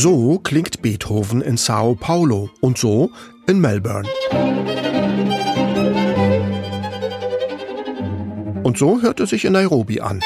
[0.00, 3.10] So klingt Beethoven in Sao Paulo und so
[3.48, 4.08] in Melbourne.
[8.62, 10.20] Und so hört es sich in Nairobi an.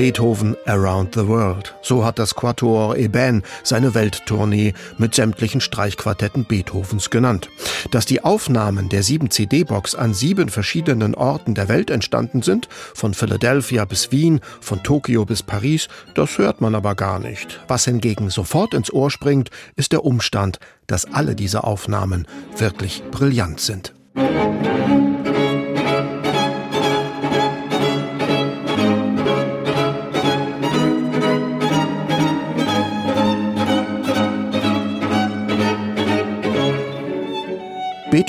[0.00, 1.74] Beethoven Around the World.
[1.82, 7.50] So hat das Quatuor Eben seine Welttournee mit sämtlichen Streichquartetten Beethovens genannt.
[7.90, 13.12] Dass die Aufnahmen der 7 CD-Box an sieben verschiedenen Orten der Welt entstanden sind, von
[13.12, 17.60] Philadelphia bis Wien, von Tokio bis Paris, das hört man aber gar nicht.
[17.68, 22.26] Was hingegen sofort ins Ohr springt, ist der Umstand, dass alle diese Aufnahmen
[22.56, 23.92] wirklich brillant sind.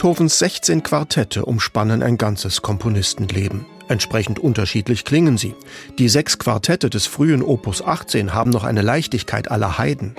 [0.02, 3.68] Beethovens 16 Quartette umspannen ein ganzes Komponistenleben.
[3.88, 5.54] Entsprechend unterschiedlich klingen sie.
[6.00, 10.16] Die sechs Quartette des frühen Opus 18 haben noch eine Leichtigkeit aller Heiden.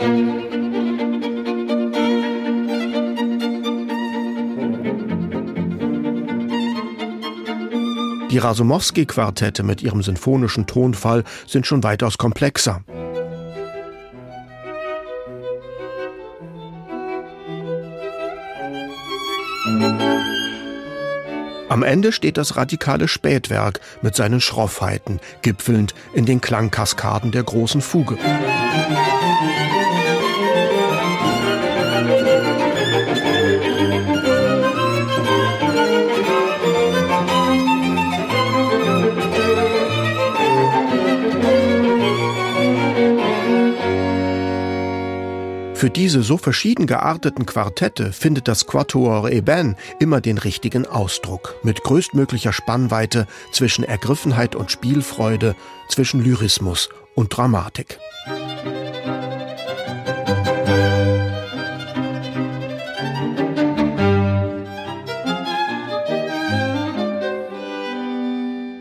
[8.31, 12.85] Die Rasumowski-Quartette mit ihrem sinfonischen Tonfall sind schon weitaus komplexer.
[21.69, 27.81] Am Ende steht das radikale Spätwerk mit seinen Schroffheiten, gipfelnd in den Klangkaskaden der großen
[27.81, 28.19] Fuge.
[45.83, 51.83] Für diese so verschieden gearteten Quartette findet das Quatuor Eben immer den richtigen Ausdruck, mit
[51.83, 55.57] größtmöglicher Spannweite zwischen Ergriffenheit und Spielfreude,
[55.89, 57.99] zwischen Lyrismus und Dramatik.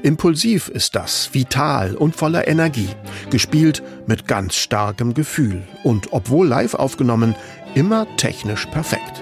[0.03, 2.89] Impulsiv ist das, vital und voller Energie,
[3.29, 7.35] gespielt mit ganz starkem Gefühl und obwohl live aufgenommen,
[7.75, 9.21] immer technisch perfekt.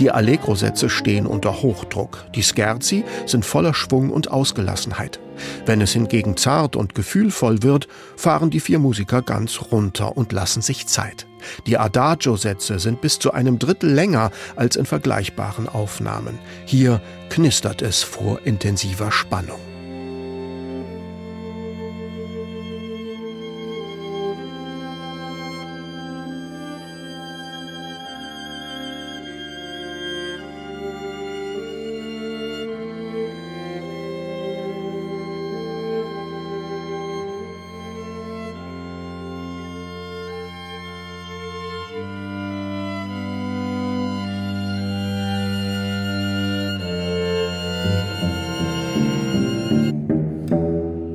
[0.00, 2.24] Die Allegro-Sätze stehen unter Hochdruck.
[2.34, 5.20] Die Scherzi sind voller Schwung und Ausgelassenheit.
[5.66, 10.62] Wenn es hingegen zart und gefühlvoll wird, fahren die vier Musiker ganz runter und lassen
[10.62, 11.26] sich Zeit.
[11.66, 16.38] Die Adagio-Sätze sind bis zu einem Drittel länger als in vergleichbaren Aufnahmen.
[16.64, 19.69] Hier knistert es vor intensiver Spannung.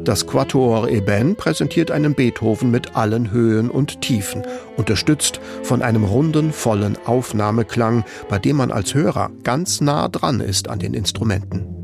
[0.05, 4.43] Das Quatuor Eben präsentiert einen Beethoven mit allen Höhen und Tiefen,
[4.77, 10.69] unterstützt von einem runden, vollen Aufnahmeklang, bei dem man als Hörer ganz nah dran ist
[10.69, 11.74] an den Instrumenten.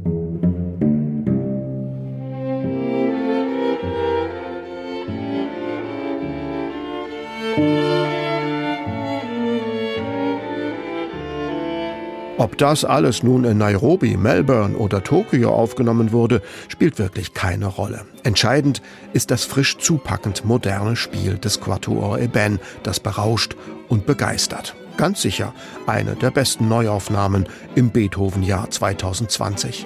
[12.42, 18.02] Ob das alles nun in Nairobi, Melbourne oder Tokio aufgenommen wurde, spielt wirklich keine Rolle.
[18.24, 18.82] Entscheidend
[19.14, 23.56] ist das frisch zupackend moderne Spiel des Quatuor Eben, das berauscht
[23.90, 24.76] und begeistert.
[24.98, 25.54] Ganz sicher
[25.86, 29.86] eine der besten Neuaufnahmen im Beethoven-Jahr 2020.